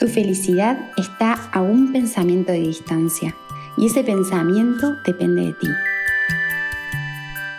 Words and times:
Tu 0.00 0.08
felicidad 0.08 0.78
está 0.96 1.34
a 1.52 1.60
un 1.60 1.92
pensamiento 1.92 2.52
de 2.52 2.60
distancia 2.60 3.36
y 3.76 3.88
ese 3.88 4.02
pensamiento 4.02 4.96
depende 5.04 5.42
de 5.42 5.52
ti. 5.52 5.68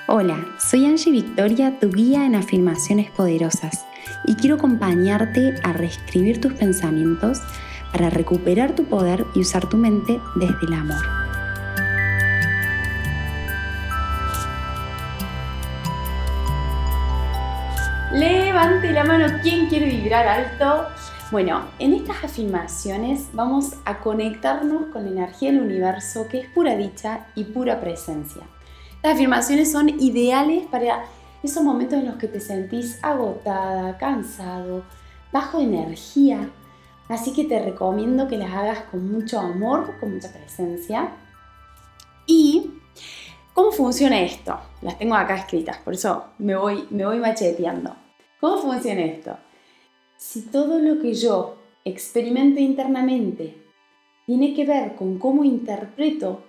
Hola, 0.08 0.44
soy 0.58 0.88
Angie 0.88 1.12
Victoria, 1.12 1.78
tu 1.80 1.92
guía 1.92 2.26
en 2.26 2.34
afirmaciones 2.34 3.12
poderosas 3.12 3.86
y 4.26 4.34
quiero 4.34 4.56
acompañarte 4.56 5.54
a 5.62 5.72
reescribir 5.72 6.42
tus 6.42 6.54
pensamientos 6.54 7.38
para 7.92 8.10
recuperar 8.10 8.74
tu 8.74 8.86
poder 8.86 9.24
y 9.36 9.42
usar 9.42 9.70
tu 9.70 9.78
mente 9.78 10.20
desde 10.34 10.66
el 10.66 10.74
amor. 10.74 11.22
Levante 18.14 18.92
la 18.92 19.04
mano, 19.04 19.28
¿quién 19.44 19.70
quiere 19.70 19.86
vibrar 19.86 20.28
alto? 20.28 20.88
Bueno, 21.32 21.64
en 21.80 21.94
estas 21.94 22.26
afirmaciones 22.26 23.30
vamos 23.32 23.76
a 23.86 24.00
conectarnos 24.00 24.88
con 24.88 25.06
la 25.06 25.12
energía 25.12 25.54
del 25.54 25.62
universo 25.62 26.28
que 26.28 26.40
es 26.40 26.50
pura 26.50 26.76
dicha 26.76 27.28
y 27.36 27.46
pura 27.46 27.80
presencia. 27.80 28.42
Las 29.02 29.14
afirmaciones 29.14 29.72
son 29.72 29.88
ideales 29.88 30.68
para 30.68 31.06
esos 31.42 31.64
momentos 31.64 32.00
en 32.00 32.08
los 32.08 32.16
que 32.16 32.28
te 32.28 32.42
sentís 32.42 33.00
agotada, 33.02 33.98
cansado, 33.98 34.84
bajo 35.32 35.62
energía. 35.62 36.50
Así 37.08 37.32
que 37.32 37.46
te 37.46 37.64
recomiendo 37.64 38.28
que 38.28 38.38
las 38.38 38.52
hagas 38.52 38.80
con 38.92 39.10
mucho 39.10 39.40
amor, 39.40 39.98
con 40.02 40.14
mucha 40.14 40.34
presencia. 40.34 41.12
¿Y 42.26 42.74
cómo 43.54 43.72
funciona 43.72 44.20
esto? 44.20 44.60
Las 44.82 44.98
tengo 44.98 45.16
acá 45.16 45.38
escritas, 45.38 45.78
por 45.78 45.94
eso 45.94 46.26
me 46.40 46.58
voy, 46.58 46.88
me 46.90 47.06
voy 47.06 47.20
macheteando. 47.20 47.96
¿Cómo 48.42 48.58
funciona 48.58 49.00
esto? 49.04 49.38
Si 50.22 50.44
todo 50.44 50.78
lo 50.78 51.02
que 51.02 51.16
yo 51.16 51.56
experimento 51.84 52.60
internamente 52.60 53.56
tiene 54.28 54.54
que 54.54 54.66
ver 54.66 54.96
con 54.96 55.18
cómo 55.18 55.44
interpreto 55.44 56.44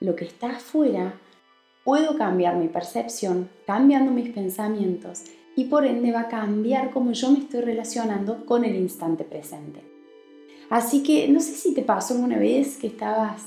lo 0.00 0.16
que 0.16 0.24
está 0.24 0.56
afuera, 0.56 1.20
puedo 1.84 2.18
cambiar 2.18 2.56
mi 2.56 2.66
percepción 2.66 3.48
cambiando 3.64 4.10
mis 4.10 4.30
pensamientos 4.30 5.22
y 5.54 5.66
por 5.66 5.86
ende 5.86 6.10
va 6.10 6.22
a 6.22 6.28
cambiar 6.28 6.90
cómo 6.90 7.12
yo 7.12 7.30
me 7.30 7.38
estoy 7.38 7.60
relacionando 7.60 8.44
con 8.44 8.64
el 8.64 8.74
instante 8.74 9.22
presente. 9.22 9.84
Así 10.68 11.04
que 11.04 11.28
no 11.28 11.38
sé 11.38 11.52
si 11.52 11.74
te 11.74 11.82
pasó 11.82 12.14
alguna 12.14 12.38
vez 12.38 12.76
que 12.76 12.88
estabas 12.88 13.44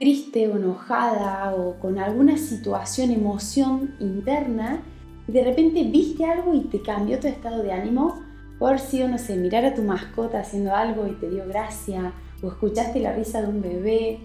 triste 0.00 0.48
o 0.48 0.56
enojada 0.56 1.54
o 1.54 1.78
con 1.78 2.00
alguna 2.00 2.36
situación, 2.36 3.12
emoción 3.12 3.94
interna 4.00 4.82
y 5.28 5.32
de 5.32 5.44
repente 5.44 5.84
viste 5.84 6.24
algo 6.24 6.52
y 6.52 6.62
te 6.62 6.82
cambió 6.82 7.20
tu 7.20 7.28
estado 7.28 7.62
de 7.62 7.70
ánimo 7.70 8.31
por 8.62 8.78
si, 8.78 9.02
no 9.02 9.18
sé, 9.18 9.34
mirar 9.34 9.64
a 9.64 9.74
tu 9.74 9.82
mascota 9.82 10.38
haciendo 10.38 10.72
algo 10.72 11.08
y 11.08 11.14
te 11.14 11.28
dio 11.28 11.44
gracia, 11.48 12.12
o 12.40 12.46
escuchaste 12.46 13.00
la 13.00 13.12
risa 13.12 13.42
de 13.42 13.48
un 13.48 13.60
bebé, 13.60 14.20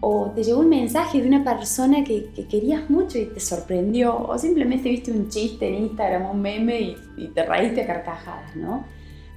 o 0.00 0.32
te 0.34 0.42
llegó 0.42 0.62
un 0.62 0.68
mensaje 0.68 1.22
de 1.22 1.28
una 1.28 1.44
persona 1.44 2.02
que, 2.02 2.28
querías 2.50 2.90
mucho 2.90 3.18
y 3.18 3.26
te 3.26 3.38
sorprendió, 3.38 4.18
o 4.18 4.36
simplemente 4.36 4.88
viste 4.88 5.12
un 5.12 5.28
chiste 5.28 5.68
en 5.68 5.84
Instagram, 5.84 6.28
un 6.28 6.42
meme 6.42 6.80
y, 6.80 6.96
y 7.18 7.28
te 7.28 7.46
reíste 7.46 7.82
a 7.82 7.86
carcajadas, 7.86 8.56
¿no? 8.56 8.84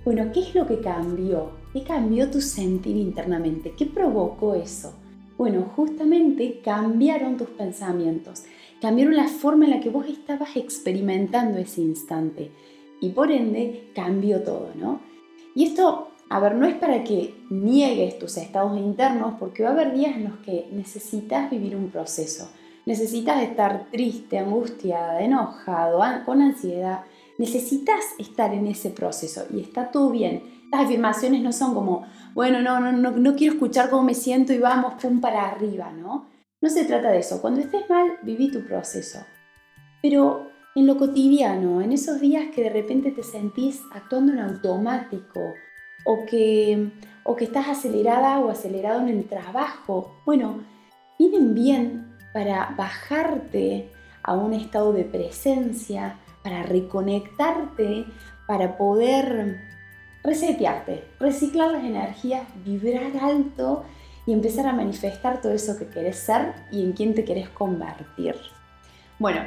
Bueno, 0.03 0.31
¿qué 0.33 0.39
es 0.39 0.55
lo 0.55 0.65
que 0.65 0.79
cambió? 0.79 1.51
¿Qué 1.71 1.83
cambió 1.83 2.31
tu 2.31 2.41
sentir 2.41 2.97
internamente? 2.97 3.75
¿Qué 3.77 3.85
provocó 3.85 4.55
eso? 4.55 4.95
Bueno, 5.37 5.71
justamente 5.75 6.61
cambiaron 6.63 7.37
tus 7.37 7.49
pensamientos, 7.49 8.41
cambiaron 8.81 9.15
la 9.15 9.27
forma 9.27 9.65
en 9.65 9.71
la 9.71 9.79
que 9.81 9.91
vos 9.91 10.07
estabas 10.07 10.55
experimentando 10.55 11.59
ese 11.59 11.81
instante 11.81 12.49
y 13.01 13.09
por 13.09 13.31
ende 13.31 13.91
cambió 13.93 14.41
todo, 14.43 14.69
¿no? 14.75 15.01
Y 15.53 15.65
esto, 15.65 16.11
a 16.29 16.39
ver, 16.39 16.55
no 16.55 16.65
es 16.65 16.75
para 16.75 17.03
que 17.03 17.35
niegues 17.49 18.17
tus 18.17 18.37
estados 18.37 18.77
internos, 18.77 19.33
porque 19.37 19.63
va 19.63 19.69
a 19.69 19.73
haber 19.73 19.93
días 19.93 20.15
en 20.15 20.25
los 20.25 20.37
que 20.37 20.69
necesitas 20.71 21.49
vivir 21.51 21.75
un 21.75 21.89
proceso. 21.89 22.49
Necesitas 22.85 23.43
estar 23.43 23.87
triste, 23.91 24.39
angustiada, 24.39 25.21
enojado, 25.21 25.99
con 26.25 26.41
ansiedad. 26.41 27.01
Necesitas 27.37 27.99
estar 28.17 28.53
en 28.53 28.67
ese 28.67 28.91
proceso 28.91 29.45
y 29.51 29.59
está 29.59 29.91
todo 29.91 30.11
bien. 30.11 30.43
Las 30.71 30.85
afirmaciones 30.85 31.41
no 31.41 31.51
son 31.51 31.73
como, 31.73 32.05
bueno, 32.33 32.61
no, 32.61 32.79
no, 32.79 32.91
no, 32.91 33.11
no 33.11 33.35
quiero 33.35 33.55
escuchar 33.55 33.89
cómo 33.89 34.03
me 34.03 34.13
siento 34.13 34.53
y 34.53 34.59
vamos, 34.59 34.93
pum, 35.01 35.19
para 35.19 35.49
arriba, 35.49 35.91
¿no? 35.91 36.29
No 36.61 36.69
se 36.69 36.85
trata 36.85 37.09
de 37.09 37.19
eso. 37.19 37.41
Cuando 37.41 37.59
estés 37.59 37.89
mal, 37.89 38.19
viví 38.21 38.51
tu 38.51 38.63
proceso. 38.63 39.19
Pero 40.01 40.50
en 40.75 40.87
lo 40.87 40.97
cotidiano, 40.97 41.81
en 41.81 41.91
esos 41.91 42.19
días 42.19 42.45
que 42.53 42.63
de 42.63 42.69
repente 42.69 43.11
te 43.11 43.23
sentís 43.23 43.81
actuando 43.91 44.31
en 44.31 44.39
automático 44.39 45.53
o 46.05 46.25
que, 46.25 46.91
o 47.23 47.35
que 47.35 47.45
estás 47.45 47.67
acelerada 47.67 48.39
o 48.39 48.49
acelerado 48.49 49.01
en 49.01 49.09
el 49.09 49.25
trabajo, 49.27 50.15
bueno, 50.25 50.63
vienen 51.19 51.53
bien 51.53 52.17
para 52.33 52.73
bajarte 52.77 53.91
a 54.23 54.33
un 54.33 54.53
estado 54.53 54.93
de 54.93 55.03
presencia, 55.03 56.19
para 56.43 56.63
reconectarte, 56.63 58.05
para 58.47 58.77
poder 58.77 59.59
resetearte, 60.23 61.03
reciclar 61.19 61.71
las 61.71 61.83
energías, 61.83 62.47
vibrar 62.63 63.11
alto 63.21 63.83
y 64.25 64.33
empezar 64.33 64.67
a 64.67 64.73
manifestar 64.73 65.41
todo 65.41 65.51
eso 65.51 65.77
que 65.77 65.87
querés 65.87 66.17
ser 66.17 66.53
y 66.71 66.83
en 66.83 66.93
quién 66.93 67.13
te 67.13 67.25
querés 67.25 67.49
convertir. 67.49 68.35
Bueno, 69.19 69.41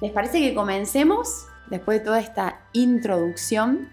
¿Les 0.00 0.12
parece 0.12 0.40
que 0.40 0.54
comencemos? 0.54 1.46
Después 1.66 1.98
de 1.98 2.04
toda 2.04 2.20
esta 2.20 2.60
introducción, 2.72 3.88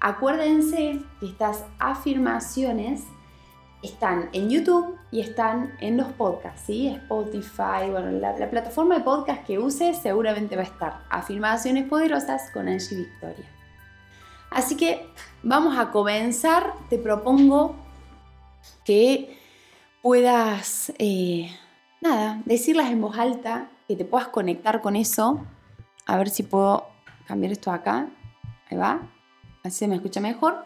acuérdense 0.00 1.00
que 1.20 1.26
estas 1.26 1.64
afirmaciones 1.78 3.02
están 3.82 4.30
en 4.32 4.48
YouTube 4.48 4.98
y 5.10 5.20
están 5.20 5.76
en 5.80 5.98
los 5.98 6.08
podcasts, 6.12 6.62
¿sí? 6.66 6.88
Spotify, 6.88 7.90
bueno, 7.90 8.10
la, 8.10 8.38
la, 8.38 8.50
plataforma 8.50 8.96
de 8.96 9.04
podcast 9.04 9.46
que 9.46 9.58
uses 9.58 9.98
seguramente 9.98 10.56
va 10.56 10.62
a 10.62 10.66
estar. 10.66 11.00
Afirmaciones 11.10 11.86
poderosas 11.88 12.50
con 12.52 12.66
Angie 12.68 12.96
Victoria. 12.96 13.46
Así 14.50 14.76
que 14.76 15.08
vamos 15.42 15.78
a 15.78 15.90
comenzar. 15.90 16.72
Te 16.88 16.98
propongo 16.98 17.76
que 18.84 19.38
puedas, 20.02 20.92
eh, 20.98 21.50
nada, 22.00 22.42
decirlas 22.44 22.90
en 22.90 23.00
voz 23.00 23.18
alta 23.18 23.70
que 23.90 23.96
te 23.96 24.04
puedas 24.04 24.28
conectar 24.28 24.80
con 24.80 24.94
eso. 24.94 25.44
A 26.06 26.16
ver 26.16 26.28
si 26.28 26.44
puedo 26.44 26.86
cambiar 27.26 27.50
esto 27.50 27.72
acá. 27.72 28.08
Ahí 28.70 28.76
va. 28.78 29.00
Así 29.64 29.78
se 29.78 29.88
me 29.88 29.96
escucha 29.96 30.20
mejor. 30.20 30.64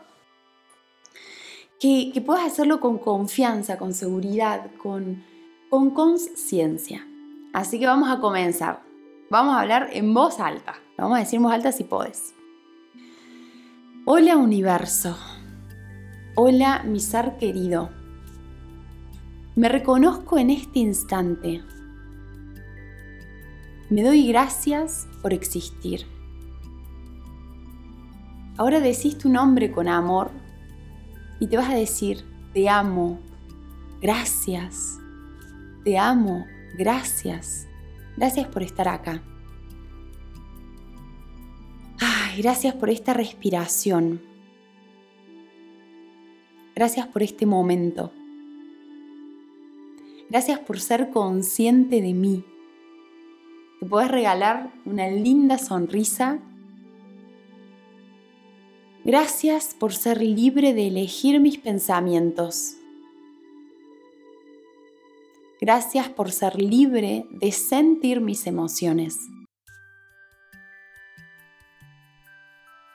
Que, 1.80 2.22
puedas 2.24 2.44
hacerlo 2.44 2.80
con 2.80 2.98
confianza, 2.98 3.78
con 3.78 3.94
seguridad, 3.94 4.70
con, 4.76 5.24
con 5.70 5.92
conciencia. 5.92 7.08
Así 7.54 7.78
que 7.78 7.86
vamos 7.86 8.10
a 8.10 8.20
comenzar. 8.20 8.82
Vamos 9.30 9.54
a 9.54 9.62
hablar 9.62 9.88
en 9.94 10.12
voz 10.12 10.38
alta. 10.38 10.74
vamos 10.98 11.16
a 11.16 11.20
decir 11.20 11.38
en 11.38 11.44
voz 11.44 11.54
alta 11.54 11.72
si 11.72 11.84
podés. 11.84 12.34
Hola 14.04 14.36
universo. 14.36 15.16
Hola 16.36 16.82
mi 16.84 17.00
ser 17.00 17.38
querido. 17.38 17.88
Me 19.54 19.70
reconozco 19.70 20.36
en 20.36 20.50
este 20.50 20.80
instante 20.80 21.62
me 23.94 24.02
doy 24.02 24.26
gracias 24.26 25.06
por 25.22 25.32
existir. 25.32 26.04
Ahora 28.56 28.80
decís 28.80 29.16
tu 29.16 29.28
nombre 29.28 29.70
con 29.70 29.86
amor 29.86 30.32
y 31.38 31.46
te 31.46 31.56
vas 31.56 31.70
a 31.70 31.76
decir, 31.76 32.24
te 32.52 32.68
amo, 32.68 33.20
gracias, 34.00 34.98
te 35.84 35.96
amo, 35.96 36.44
gracias, 36.76 37.68
gracias 38.16 38.48
por 38.48 38.64
estar 38.64 38.88
acá. 38.88 39.22
Ay, 42.00 42.42
gracias 42.42 42.74
por 42.74 42.90
esta 42.90 43.14
respiración. 43.14 44.20
Gracias 46.74 47.06
por 47.06 47.22
este 47.22 47.46
momento. 47.46 48.12
Gracias 50.30 50.58
por 50.58 50.80
ser 50.80 51.10
consciente 51.10 52.02
de 52.02 52.12
mí 52.12 52.44
te 53.84 53.90
puedes 53.90 54.10
regalar 54.10 54.72
una 54.86 55.08
linda 55.08 55.58
sonrisa. 55.58 56.38
Gracias 59.04 59.74
por 59.78 59.92
ser 59.92 60.22
libre 60.22 60.72
de 60.72 60.86
elegir 60.86 61.38
mis 61.38 61.58
pensamientos. 61.58 62.78
Gracias 65.60 66.08
por 66.08 66.32
ser 66.32 66.58
libre 66.58 67.26
de 67.30 67.52
sentir 67.52 68.22
mis 68.22 68.46
emociones. 68.46 69.18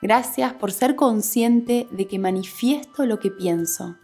Gracias 0.02 0.54
por 0.54 0.72
ser 0.72 0.96
consciente 0.96 1.86
de 1.92 2.08
que 2.08 2.18
manifiesto 2.18 3.06
lo 3.06 3.20
que 3.20 3.30
pienso. 3.30 3.96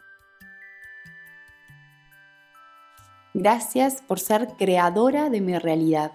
Gracias 3.35 4.03
por 4.03 4.21
ser 4.21 4.51
creadora 4.57 5.31
de 5.31 5.41
mi 5.41 5.59
realidad. 5.59 6.13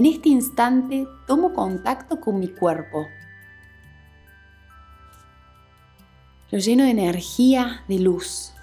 En 0.00 0.06
este 0.06 0.30
instante 0.30 1.06
tomo 1.26 1.52
contacto 1.52 2.22
con 2.22 2.38
mi 2.38 2.48
cuerpo. 2.48 3.06
Lo 6.50 6.58
lleno 6.58 6.84
de 6.84 6.90
energía, 6.90 7.84
de 7.86 7.98
luz. 7.98 8.54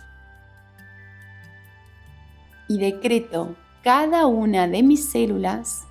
Y 2.68 2.80
decreto, 2.80 3.56
cada 3.84 4.26
una 4.26 4.68
de 4.68 4.82
mis 4.82 5.12
células 5.12 5.86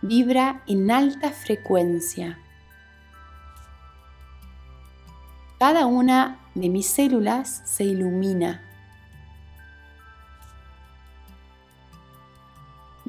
vibra 0.00 0.62
en 0.66 0.90
alta 0.90 1.32
frecuencia. 1.32 2.38
Cada 5.58 5.84
una 5.84 6.40
de 6.54 6.70
mis 6.70 6.86
células 6.86 7.60
se 7.66 7.84
ilumina. 7.84 8.62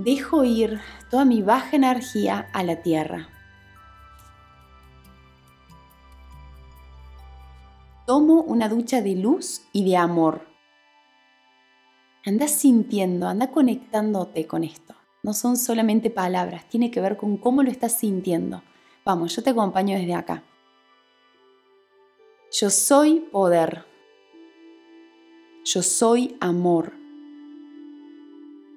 Dejo 0.03 0.43
ir 0.43 0.81
toda 1.09 1.23
mi 1.23 1.41
baja 1.41 1.77
energía 1.77 2.49
a 2.51 2.61
la 2.63 2.81
tierra. 2.81 3.29
Tomo 8.05 8.41
una 8.41 8.67
ducha 8.67 9.01
de 9.01 9.15
luz 9.15 9.61
y 9.71 9.89
de 9.89 9.95
amor. 9.95 10.45
Anda 12.25 12.49
sintiendo, 12.49 13.29
anda 13.29 13.49
conectándote 13.51 14.45
con 14.45 14.65
esto. 14.65 14.93
No 15.23 15.31
son 15.33 15.55
solamente 15.55 16.09
palabras, 16.09 16.67
tiene 16.67 16.91
que 16.91 16.99
ver 16.99 17.15
con 17.15 17.37
cómo 17.37 17.63
lo 17.63 17.71
estás 17.71 17.97
sintiendo. 17.97 18.61
Vamos, 19.05 19.33
yo 19.33 19.41
te 19.41 19.51
acompaño 19.51 19.97
desde 19.97 20.15
acá. 20.15 20.43
Yo 22.51 22.69
soy 22.69 23.21
poder. 23.21 23.85
Yo 25.63 25.81
soy 25.81 26.35
amor. 26.41 27.02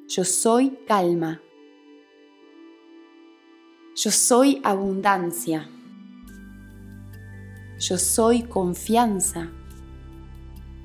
Yo 0.08 0.24
soy 0.24 0.78
calma. 0.86 1.40
Yo 3.96 4.12
soy 4.12 4.60
abundancia. 4.62 5.68
Yo 7.80 7.98
soy 7.98 8.44
confianza. 8.44 9.50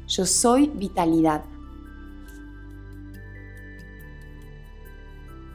Yo 0.07 0.25
soy 0.25 0.69
vitalidad. 0.69 1.45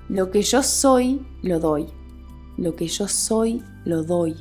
Lo 0.08 0.30
que 0.30 0.42
yo 0.42 0.62
soy, 0.62 1.26
lo 1.42 1.58
doy. 1.58 1.88
Lo 2.58 2.76
que 2.76 2.86
yo 2.86 3.08
soy, 3.08 3.64
lo 3.84 4.04
doy. 4.04 4.36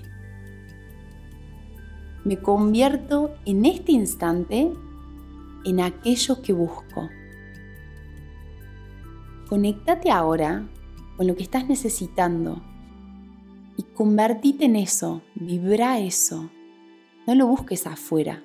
Me 2.24 2.40
convierto 2.40 3.34
en 3.46 3.66
este 3.66 3.92
instante 3.92 4.72
en 5.66 5.80
aquello 5.80 6.44
que 6.44 6.54
busco. 6.54 7.10
Conéctate 9.48 10.10
ahora 10.10 10.68
con 11.18 11.28
lo 11.28 11.36
que 11.36 11.44
estás 11.44 11.68
necesitando 11.68 12.64
y 13.78 13.84
convertite 13.84 14.66
en 14.66 14.76
eso, 14.76 15.22
vibra 15.36 16.00
eso. 16.00 16.50
No 17.28 17.36
lo 17.36 17.48
busques 17.48 17.86
afuera. 17.86 18.44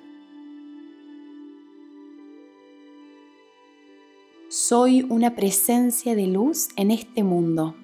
Soy 4.49 5.05
una 5.09 5.35
presencia 5.35 6.13
de 6.13 6.27
luz 6.27 6.69
en 6.75 6.91
este 6.91 7.23
mundo. 7.23 7.75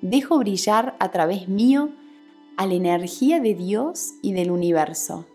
Dejo 0.00 0.38
brillar 0.38 0.96
a 1.00 1.10
través 1.10 1.48
mío 1.48 1.90
a 2.56 2.66
la 2.66 2.74
energía 2.74 3.40
de 3.40 3.54
Dios 3.54 4.14
y 4.22 4.32
del 4.32 4.50
universo. 4.50 5.26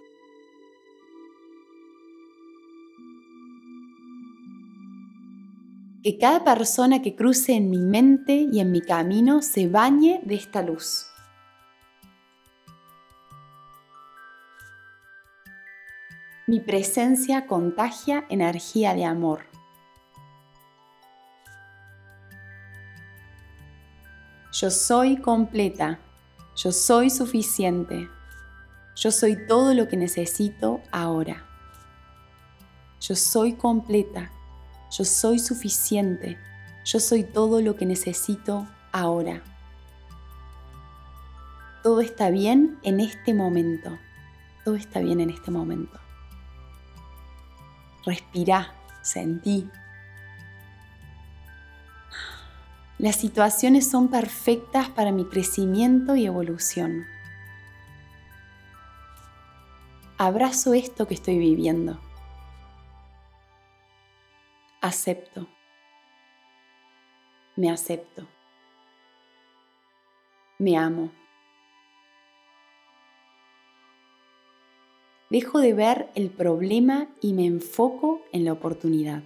Que 6.04 6.18
cada 6.18 6.44
persona 6.44 7.04
que 7.04 7.16
cruce 7.16 7.54
en 7.54 7.70
mi 7.70 7.78
mente 7.78 8.48
y 8.52 8.60
en 8.60 8.72
mi 8.72 8.82
camino 8.82 9.44
se 9.44 9.68
bañe 9.68 10.20
de 10.24 10.36
esta 10.36 10.64
luz. 10.64 11.06
Mi 16.48 16.60
presencia 16.60 17.46
contagia 17.46 18.26
energía 18.30 18.96
de 18.96 19.06
amor. 19.06 19.46
Yo 24.52 24.72
soy 24.72 25.18
completa. 25.18 26.00
Yo 26.56 26.72
soy 26.72 27.10
suficiente. 27.10 28.10
Yo 28.96 29.12
soy 29.12 29.48
todo 29.48 29.74
lo 29.74 29.88
que 29.88 29.98
necesito 29.98 30.82
ahora. 30.92 31.46
Yo 33.00 33.16
soy 33.16 33.54
completa. 33.54 34.32
Yo 34.92 35.06
soy 35.06 35.40
suficiente. 35.40 36.38
Yo 36.84 37.00
soy 37.00 37.24
todo 37.24 37.62
lo 37.62 37.76
que 37.78 37.86
necesito 37.86 38.68
ahora. 38.92 39.42
Todo 41.82 42.02
está 42.02 42.30
bien 42.30 42.78
en 42.84 43.00
este 43.00 43.34
momento. 43.34 43.98
Todo 44.66 44.76
está 44.76 45.00
bien 45.00 45.22
en 45.22 45.30
este 45.30 45.50
momento. 45.50 45.98
Respira, 48.06 48.74
sentí. 49.02 49.70
Las 52.98 53.16
situaciones 53.16 53.90
son 53.90 54.10
perfectas 54.10 54.90
para 54.90 55.12
mi 55.12 55.26
crecimiento 55.26 56.16
y 56.16 56.26
evolución. 56.26 57.06
Abrazo 60.18 60.76
esto 60.76 61.08
que 61.08 61.16
estoy 61.16 61.40
viviendo. 61.40 62.00
Acepto. 64.84 65.48
Me 67.56 67.70
acepto. 67.70 68.28
Me 70.58 70.76
amo. 70.76 71.12
Dejo 75.30 75.60
de 75.60 75.76
ver 75.76 76.10
el 76.16 76.32
problema 76.32 77.10
y 77.22 77.34
me 77.34 77.46
enfoco 77.46 78.24
en 78.32 78.44
la 78.44 78.54
oportunidad. 78.54 79.22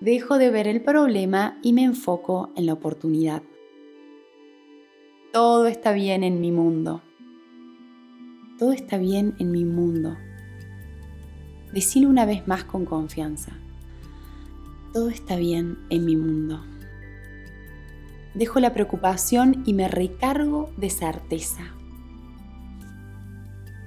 Dejo 0.00 0.36
de 0.36 0.50
ver 0.50 0.68
el 0.68 0.82
problema 0.82 1.58
y 1.62 1.72
me 1.72 1.84
enfoco 1.84 2.52
en 2.56 2.66
la 2.66 2.74
oportunidad. 2.74 3.42
Todo 5.32 5.66
está 5.66 5.92
bien 5.92 6.24
en 6.24 6.42
mi 6.42 6.52
mundo. 6.52 7.00
Todo 8.58 8.72
está 8.72 8.98
bien 8.98 9.34
en 9.38 9.50
mi 9.50 9.64
mundo. 9.64 10.18
Decilo 11.72 12.10
una 12.10 12.26
vez 12.26 12.46
más 12.46 12.64
con 12.64 12.84
confianza. 12.84 13.58
Todo 14.98 15.10
está 15.10 15.36
bien 15.36 15.78
en 15.90 16.04
mi 16.04 16.16
mundo. 16.16 16.60
Dejo 18.34 18.58
la 18.58 18.72
preocupación 18.72 19.62
y 19.64 19.72
me 19.72 19.86
recargo 19.86 20.72
de 20.76 20.90
certeza. 20.90 21.72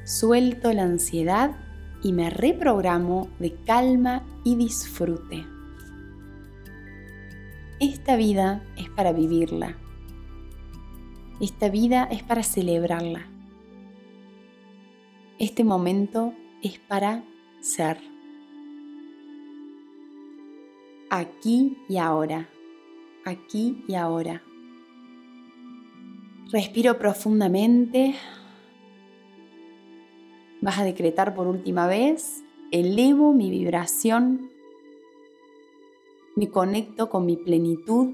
Suelto 0.05 0.71
la 0.71 0.83
ansiedad 0.83 1.57
y 2.01 2.13
me 2.13 2.29
reprogramo 2.29 3.27
de 3.39 3.55
calma 3.65 4.23
y 4.45 4.55
disfrute. 4.55 5.45
Esta 7.81 8.15
vida 8.15 8.63
es 8.77 8.89
para 8.89 9.11
vivirla. 9.11 9.75
Esta 11.41 11.67
vida 11.67 12.05
es 12.09 12.23
para 12.23 12.41
celebrarla. 12.41 13.27
Este 15.39 15.65
momento 15.65 16.33
es 16.63 16.79
para 16.79 17.25
ser. 17.59 18.10
Aquí 21.11 21.77
y 21.87 21.97
ahora. 21.97 22.49
Aquí 23.25 23.83
y 23.87 23.93
ahora. 23.93 24.41
Respiro 26.51 26.97
profundamente 26.97 28.15
Vas 30.61 30.77
a 30.77 30.83
decretar 30.83 31.33
por 31.33 31.47
última 31.47 31.87
vez, 31.87 32.43
elevo 32.71 33.33
mi 33.33 33.49
vibración, 33.49 34.51
me 36.35 36.51
conecto 36.51 37.09
con 37.09 37.25
mi 37.25 37.35
plenitud, 37.35 38.13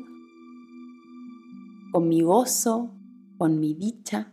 con 1.91 2.07
mi 2.07 2.21
gozo, 2.21 2.95
con 3.37 3.59
mi 3.59 3.73
dicha. 3.73 4.31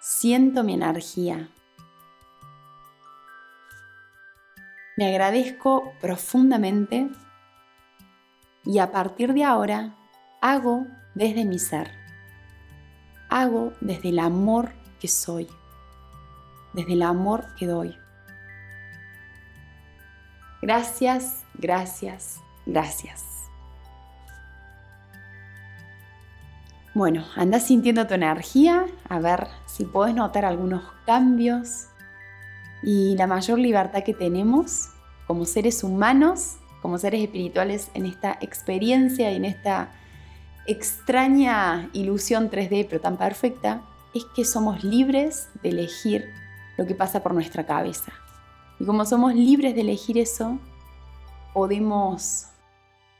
Siento 0.00 0.64
mi 0.64 0.74
energía. 0.74 1.48
Agradezco 5.04 5.92
profundamente 6.00 7.10
y 8.64 8.78
a 8.78 8.92
partir 8.92 9.34
de 9.34 9.44
ahora 9.44 9.96
hago 10.40 10.86
desde 11.14 11.44
mi 11.44 11.58
ser 11.58 12.02
hago 13.32 13.72
desde 13.80 14.10
el 14.10 14.18
amor 14.18 14.74
que 15.00 15.08
soy, 15.08 15.48
desde 16.74 16.92
el 16.92 17.02
amor 17.02 17.46
que 17.56 17.66
doy. 17.66 17.96
Gracias, 20.60 21.44
gracias, 21.54 22.40
gracias. 22.66 23.24
Bueno, 26.94 27.24
anda 27.34 27.58
sintiendo 27.58 28.06
tu 28.06 28.12
energía, 28.12 28.84
a 29.08 29.18
ver 29.18 29.48
si 29.64 29.86
puedes 29.86 30.14
notar 30.14 30.44
algunos 30.44 30.82
cambios 31.06 31.86
y 32.82 33.16
la 33.16 33.26
mayor 33.26 33.58
libertad 33.58 34.02
que 34.02 34.14
tenemos 34.14 34.88
como 35.26 35.44
seres 35.44 35.84
humanos, 35.84 36.56
como 36.80 36.98
seres 36.98 37.22
espirituales 37.22 37.90
en 37.94 38.06
esta 38.06 38.38
experiencia 38.40 39.30
y 39.30 39.36
en 39.36 39.44
esta 39.44 39.92
extraña 40.66 41.90
ilusión 41.92 42.50
3D, 42.50 42.86
pero 42.88 43.00
tan 43.00 43.16
perfecta, 43.16 43.82
es 44.14 44.24
que 44.36 44.44
somos 44.44 44.84
libres 44.84 45.48
de 45.62 45.70
elegir 45.70 46.26
lo 46.76 46.86
que 46.86 46.94
pasa 46.94 47.22
por 47.22 47.34
nuestra 47.34 47.64
cabeza. 47.64 48.12
Y 48.78 48.84
como 48.84 49.04
somos 49.04 49.34
libres 49.34 49.74
de 49.74 49.82
elegir 49.82 50.18
eso, 50.18 50.58
podemos 51.52 52.48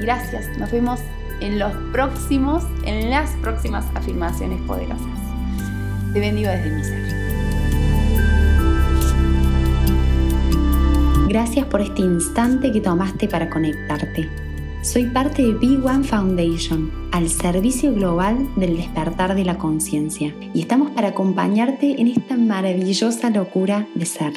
Gracias, 0.00 0.56
nos 0.58 0.70
vemos 0.70 1.00
en 1.40 1.58
los 1.58 1.72
próximos, 1.92 2.64
en 2.84 3.10
las 3.10 3.30
próximas 3.42 3.84
afirmaciones 3.94 4.60
poderosas. 4.62 5.06
Te 6.12 6.20
bendigo 6.20 6.50
desde 6.50 6.70
mi 6.70 6.84
ser. 6.84 7.20
Gracias 11.28 11.64
por 11.66 11.80
este 11.80 12.02
instante 12.02 12.72
que 12.72 12.80
tomaste 12.80 13.28
para 13.28 13.48
conectarte. 13.48 14.28
Soy 14.82 15.06
parte 15.06 15.42
de 15.42 15.54
Big 15.54 15.84
One 15.84 16.02
Foundation, 16.02 16.90
al 17.12 17.28
servicio 17.28 17.92
global 17.92 18.48
del 18.56 18.76
despertar 18.76 19.34
de 19.34 19.44
la 19.44 19.58
conciencia, 19.58 20.34
y 20.54 20.60
estamos 20.60 20.90
para 20.90 21.08
acompañarte 21.08 22.00
en 22.00 22.06
esta 22.08 22.36
maravillosa 22.36 23.30
locura 23.30 23.86
de 23.94 24.06
ser. 24.06 24.32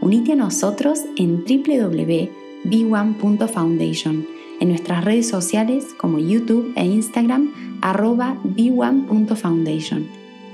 Unite 0.00 0.32
a 0.32 0.36
nosotros 0.36 1.00
en 1.16 1.44
www.b1.foundation, 1.44 4.26
en 4.60 4.68
nuestras 4.68 5.04
redes 5.04 5.28
sociales 5.28 5.88
como 5.98 6.18
YouTube 6.18 6.72
e 6.76 6.84
Instagram, 6.84 7.52
arroba 7.82 8.38
b1.foundation. 8.44 10.06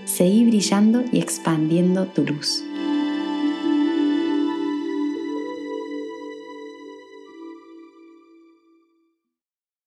Seguí 0.05 0.45
brillando 0.45 1.05
y 1.13 1.19
expandiendo 1.19 2.07
tu 2.07 2.25
luz. 2.25 2.65